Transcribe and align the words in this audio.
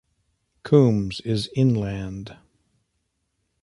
Coombes 0.63 1.19
is 1.23 1.47
inland. 1.55 2.35